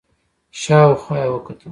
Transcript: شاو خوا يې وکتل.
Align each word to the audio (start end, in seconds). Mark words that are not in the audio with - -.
شاو 0.61 0.91
خوا 1.01 1.15
يې 1.21 1.27
وکتل. 1.31 1.69